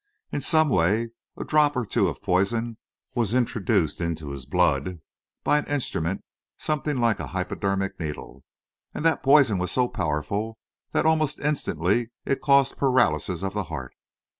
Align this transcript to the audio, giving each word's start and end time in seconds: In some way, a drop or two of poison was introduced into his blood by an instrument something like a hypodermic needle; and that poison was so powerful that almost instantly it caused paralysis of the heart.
In 0.31 0.41
some 0.41 0.67
way, 0.69 1.11
a 1.37 1.43
drop 1.45 1.75
or 1.75 1.85
two 1.85 2.07
of 2.07 2.23
poison 2.23 2.77
was 3.13 3.35
introduced 3.35 4.01
into 4.01 4.31
his 4.31 4.47
blood 4.47 4.99
by 5.43 5.59
an 5.59 5.67
instrument 5.67 6.23
something 6.57 6.97
like 6.97 7.19
a 7.19 7.27
hypodermic 7.27 7.99
needle; 7.99 8.43
and 8.95 9.05
that 9.05 9.21
poison 9.21 9.59
was 9.59 9.69
so 9.71 9.87
powerful 9.87 10.57
that 10.91 11.05
almost 11.05 11.37
instantly 11.37 12.09
it 12.25 12.41
caused 12.41 12.77
paralysis 12.77 13.43
of 13.43 13.53
the 13.53 13.65
heart. 13.65 13.93